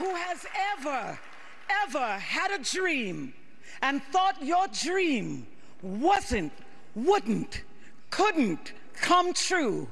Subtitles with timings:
[0.00, 0.46] Who has
[0.78, 1.18] ever,
[1.84, 3.34] ever had a dream
[3.82, 5.46] and thought your dream
[5.82, 6.52] wasn't,
[6.94, 7.62] wouldn't,
[8.08, 9.86] couldn't come true,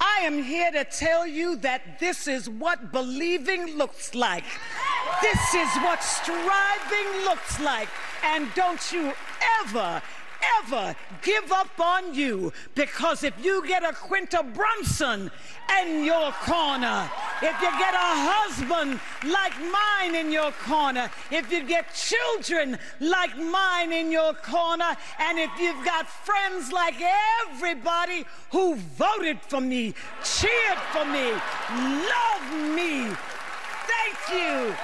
[0.00, 4.44] I am here to tell you that this is what believing looks like.
[5.20, 7.88] This is what striving looks like.
[8.24, 9.12] And don't you
[9.60, 10.00] ever,
[10.64, 15.30] ever give up on you because if you get a Quinta Brunson
[15.82, 17.10] in your corner,
[17.42, 23.36] if you get a husband like mine in your corner, if you get children like
[23.36, 26.94] mine in your corner, and if you've got friends like
[27.50, 33.10] everybody who voted for me, cheered for me, love me,
[33.90, 34.74] thank you,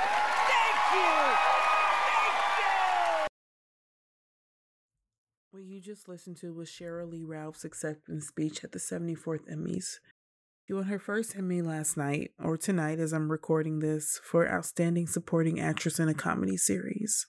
[0.51, 1.15] thank you,
[2.11, 3.29] thank you.
[5.53, 9.99] What you just listened to was Sheryl Lee Ralph's acceptance speech at the 74th Emmys.
[10.71, 15.59] Won her first Emmy last night, or tonight as I'm recording this, for Outstanding Supporting
[15.59, 17.27] Actress in a Comedy Series.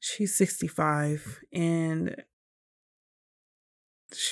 [0.00, 2.16] She's 65, and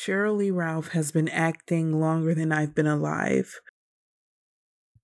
[0.08, 3.60] Lee Ralph has been acting longer than I've been alive.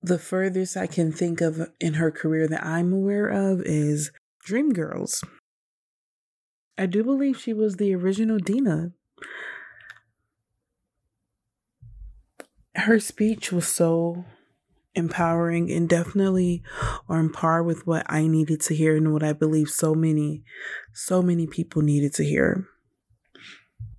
[0.01, 4.11] The furthest I can think of in her career that I'm aware of is
[4.49, 5.23] Dreamgirls.
[6.79, 8.93] I do believe she was the original Deena.
[12.75, 14.25] Her speech was so
[14.95, 16.63] empowering and definitely
[17.09, 20.43] on par with what I needed to hear and what I believe so many,
[20.93, 22.67] so many people needed to hear.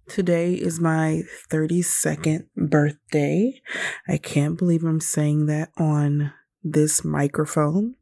[0.07, 1.21] Today is my
[1.51, 3.61] 32nd birthday.
[4.07, 7.95] I can't believe I'm saying that on this microphone.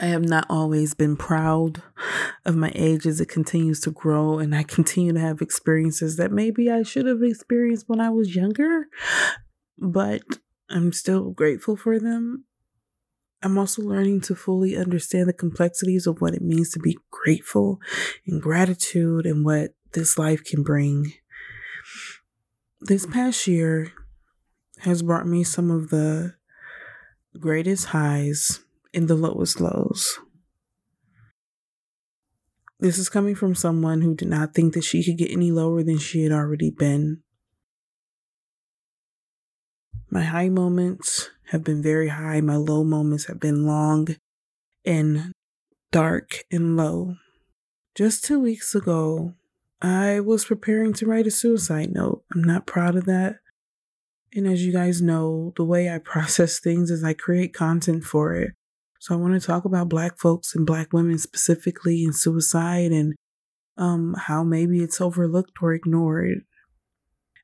[0.00, 1.82] I have not always been proud
[2.44, 6.32] of my age as it continues to grow, and I continue to have experiences that
[6.32, 8.86] maybe I should have experienced when I was younger,
[9.78, 10.22] but
[10.68, 12.44] I'm still grateful for them.
[13.42, 17.78] I'm also learning to fully understand the complexities of what it means to be grateful
[18.26, 21.12] and gratitude and what this life can bring.
[22.80, 23.92] This past year
[24.80, 26.34] has brought me some of the
[27.38, 28.60] greatest highs
[28.92, 30.18] and the lowest lows.
[32.84, 35.82] This is coming from someone who did not think that she could get any lower
[35.82, 37.22] than she had already been.
[40.10, 44.08] My high moments have been very high, my low moments have been long
[44.84, 45.32] and
[45.92, 47.16] dark and low.
[47.94, 49.32] Just two weeks ago,
[49.80, 52.22] I was preparing to write a suicide note.
[52.34, 53.36] I'm not proud of that.
[54.34, 58.34] And as you guys know, the way I process things is I create content for
[58.34, 58.52] it.
[59.04, 63.14] So I want to talk about Black folks and Black women specifically and suicide and
[63.76, 66.38] um, how maybe it's overlooked or ignored.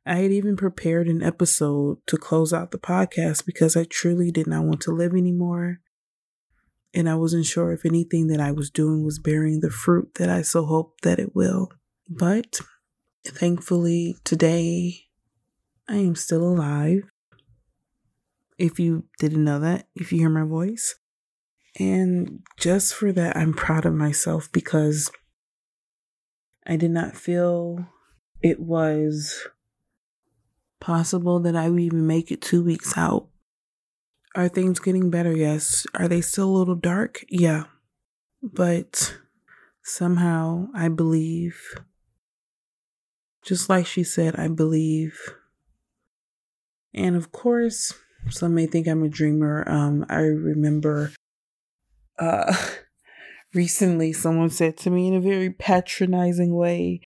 [0.07, 4.47] I had even prepared an episode to close out the podcast because I truly did
[4.47, 5.81] not want to live anymore.
[6.95, 10.31] And I wasn't sure if anything that I was doing was bearing the fruit that
[10.31, 11.69] I so hoped that it will.
[12.09, 12.63] But
[13.27, 15.09] thankfully, today
[15.87, 17.03] I am still alive.
[18.57, 20.95] If you didn't know that, if you hear my voice.
[21.79, 25.11] And just for that, I'm proud of myself because
[26.67, 27.87] I did not feel
[28.43, 29.47] it was
[30.81, 33.29] possible that I would even make it two weeks out.
[34.35, 35.37] Are things getting better?
[35.37, 35.87] Yes.
[35.95, 37.25] Are they still a little dark?
[37.29, 37.65] Yeah.
[38.43, 39.19] But
[39.83, 41.61] somehow I believe,
[43.43, 45.19] just like she said, I believe.
[46.95, 47.95] And of course,
[48.29, 49.65] some may think I'm a dreamer.
[49.69, 51.13] Um, I remember
[52.21, 52.55] uh,
[53.55, 57.01] recently someone said to me in a very patronizing way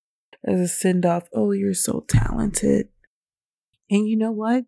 [0.45, 2.89] as a send off, Oh, you're so talented.
[3.91, 4.65] And you know what?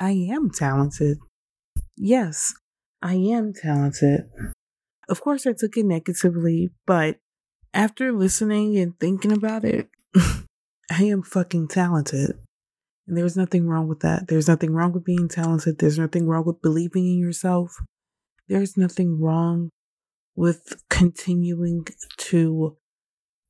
[0.00, 1.18] I am talented.
[1.96, 2.54] Yes,
[3.02, 4.30] I am talented.
[5.08, 7.18] Of course, I took it negatively, but
[7.74, 12.38] after listening and thinking about it, I am fucking talented.
[13.06, 14.28] And there's nothing wrong with that.
[14.28, 15.78] There's nothing wrong with being talented.
[15.78, 17.76] There's nothing wrong with believing in yourself.
[18.48, 19.70] There's nothing wrong
[20.34, 21.86] with continuing
[22.16, 22.76] to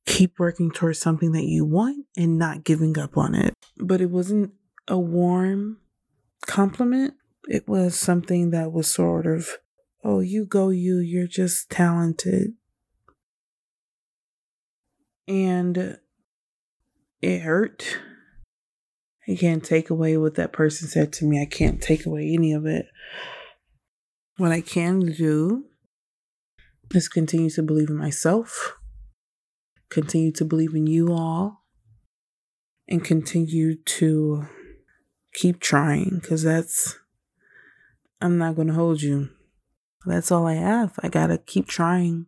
[0.05, 3.53] keep working towards something that you want and not giving up on it.
[3.77, 4.51] But it wasn't
[4.87, 5.77] a warm
[6.45, 7.15] compliment.
[7.47, 9.49] It was something that was sort of,
[10.03, 12.53] oh, you go, you, you're just talented.
[15.27, 15.97] And
[17.21, 17.99] it hurt.
[19.27, 21.41] I can't take away what that person said to me.
[21.41, 22.87] I can't take away any of it.
[24.37, 25.65] What I can do
[26.91, 28.77] is continue to believe in myself,
[29.89, 31.65] continue to believe in you all,
[32.87, 34.47] and continue to
[35.35, 36.97] keep trying because that's,
[38.21, 39.29] I'm not going to hold you.
[40.05, 40.99] That's all I have.
[41.03, 42.25] I got to keep trying.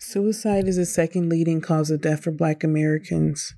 [0.00, 3.54] Suicide is the second leading cause of death for Black Americans.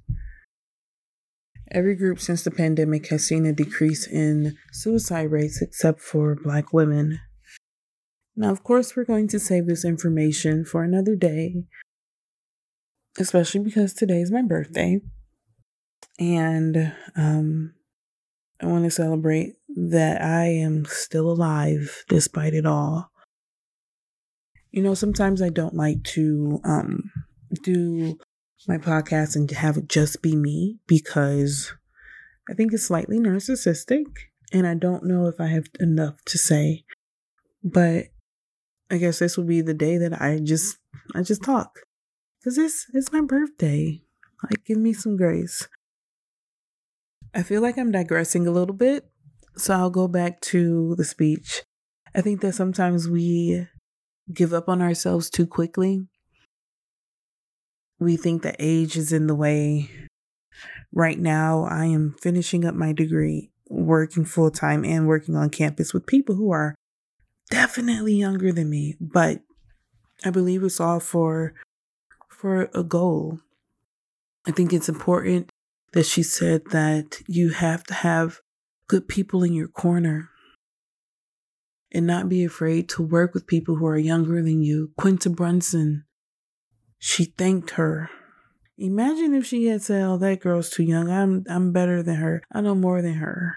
[1.71, 6.75] Every group since the pandemic has seen a decrease in suicide rates except for Black
[6.75, 7.19] women.
[8.37, 11.65] Now, of course, we're going to save this information for another day,
[13.19, 15.00] especially because today is my birthday.
[16.19, 17.75] And um,
[18.62, 23.11] I want to celebrate that I am still alive despite it all.
[24.71, 27.11] You know, sometimes I don't like to um,
[27.62, 28.19] do
[28.69, 31.75] my podcast and have it just be me because
[32.49, 34.05] I think it's slightly narcissistic
[34.53, 36.85] and I don't know if I have enough to say.
[37.65, 38.06] But
[38.91, 40.79] I guess this will be the day that I just
[41.15, 41.81] I just talk.
[42.43, 44.03] Cause it's it's my birthday.
[44.43, 45.69] Like give me some grace.
[47.35, 49.09] I feel like I'm digressing a little bit,
[49.57, 51.63] so I'll go back to the speech.
[52.15, 53.69] I think that sometimes we
[54.33, 56.09] give up on ourselves too quickly.
[58.01, 59.91] We think that age is in the way.
[60.93, 65.95] Right now, I am finishing up my degree, working full time, and working on campus
[65.95, 66.75] with people who are
[67.50, 69.41] definitely younger than me, but
[70.25, 71.55] I believe it's all for
[72.29, 73.41] for a goal.
[74.47, 75.50] I think it's important
[75.93, 78.41] that she said that you have to have
[78.88, 80.31] good people in your corner
[81.93, 84.93] and not be afraid to work with people who are younger than you.
[84.97, 86.05] Quinta Brunson,
[86.99, 88.08] she thanked her.
[88.79, 91.11] Imagine if she had said, "Oh, that girl's too young.
[91.11, 92.43] I'm I'm better than her.
[92.50, 93.56] I know more than her."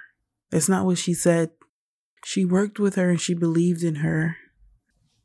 [0.49, 1.51] That's not what she said.
[2.25, 4.37] She worked with her and she believed in her.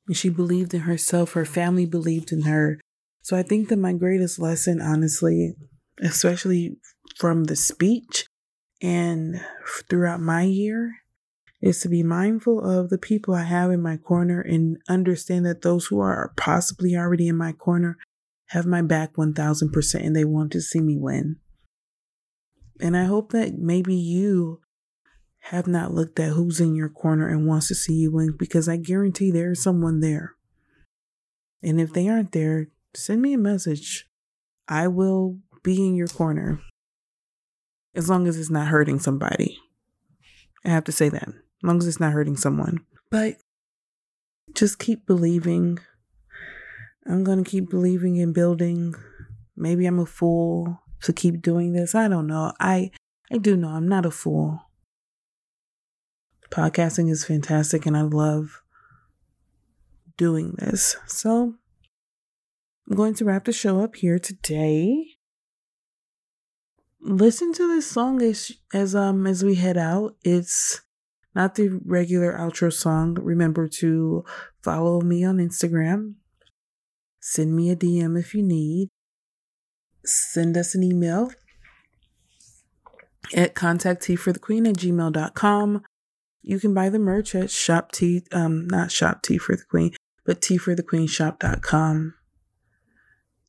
[0.07, 1.33] And she believed in herself.
[1.33, 2.81] Her family believed in her.
[3.23, 5.55] So I think that my greatest lesson, honestly,
[6.01, 6.77] especially
[7.17, 8.27] from the speech
[8.81, 9.41] and
[9.89, 10.95] throughout my year,
[11.61, 15.63] is to be mindful of the people I have in my corner and understand that
[15.63, 17.99] those who are possibly already in my corner
[18.51, 21.37] have my back 1000% and they want to see me win.
[22.81, 24.61] And I hope that maybe you
[25.41, 28.69] have not looked at who's in your corner and wants to see you win because
[28.69, 30.35] I guarantee there is someone there.
[31.63, 34.09] And if they aren't there, send me a message.
[34.69, 36.61] I will be in your corner
[37.95, 39.59] as long as it's not hurting somebody.
[40.65, 41.29] I have to say that.
[41.29, 42.85] As long as it's not hurting someone.
[43.11, 43.37] But
[44.55, 45.79] just keep believing.
[47.07, 48.95] I'm going to keep believing in building.
[49.57, 51.95] Maybe I'm a fool to keep doing this.
[51.95, 52.53] I don't know.
[52.61, 52.91] I
[53.33, 54.68] I do know I'm not a fool.
[56.51, 58.63] Podcasting is fantastic and I love
[60.17, 60.97] doing this.
[61.07, 61.55] So
[62.89, 65.17] I'm going to wrap the show up here today.
[67.01, 70.17] Listen to this song as as um as we head out.
[70.25, 70.83] It's
[71.35, 73.15] not the regular outro song.
[73.15, 74.25] Remember to
[74.63, 76.15] follow me on Instagram.
[77.21, 78.89] Send me a DM if you need.
[80.05, 81.31] Send us an email
[83.35, 85.83] at contactteaforthequeen at gmail.com.
[86.49, 89.95] You can buy the merch at shop tea, um, not shop tea for the queen,
[90.25, 92.15] but tea for the queen shop.com.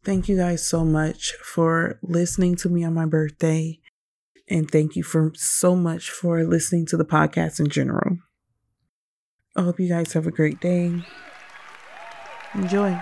[0.03, 3.79] Thank you guys so much for listening to me on my birthday.
[4.49, 8.17] And thank you for so much for listening to the podcast in general.
[9.55, 11.01] I hope you guys have a great day.
[12.53, 12.99] Enjoy.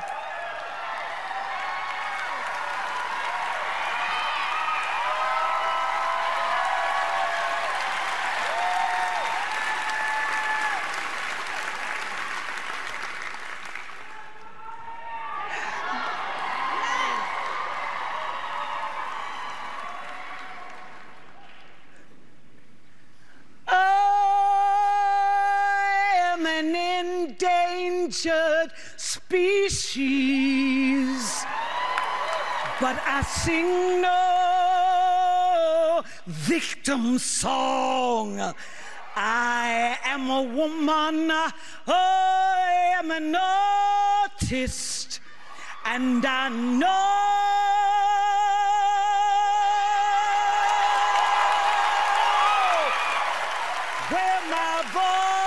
[32.79, 34.37] But I sing no
[36.27, 38.53] victim song.
[39.15, 45.21] I am a woman, I am an artist,
[45.85, 46.85] And I know
[54.11, 55.46] where my voice